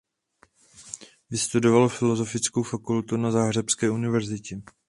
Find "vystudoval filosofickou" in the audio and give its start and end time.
1.29-2.63